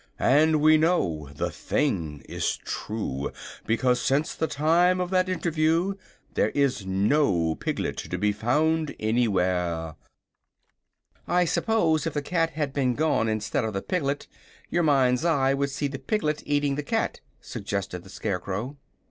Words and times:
And 0.17 0.61
we 0.61 0.79
know 0.79 1.29
the 1.35 1.51
thing 1.51 2.23
is 2.27 2.57
true, 2.57 3.31
because 3.67 4.01
since 4.01 4.33
the 4.33 4.47
time 4.47 4.99
of 4.99 5.11
that 5.11 5.29
interview 5.29 5.93
there 6.33 6.49
is 6.55 6.87
no 6.87 7.53
piglet 7.53 7.97
to 7.97 8.17
be 8.17 8.31
found 8.31 8.95
anywhere." 8.99 9.93
[Illustration: 11.27 11.27
EUREKA 11.27 11.29
IN 11.29 11.35
COURT.] 11.35 11.35
"I 11.35 11.45
suppose, 11.45 12.07
if 12.07 12.13
the 12.15 12.21
cat 12.23 12.49
had 12.49 12.73
been 12.73 12.95
gone, 12.95 13.29
instead 13.29 13.63
of 13.63 13.73
the 13.73 13.83
piglet, 13.83 14.25
your 14.71 14.81
mind's 14.81 15.23
eye 15.23 15.53
would 15.53 15.69
see 15.69 15.87
the 15.87 15.99
piglet 15.99 16.41
eating 16.47 16.73
the 16.73 16.81
cat," 16.81 17.21
suggested 17.39 18.01
the 18.03 18.09
Scarecrow. 18.09 18.77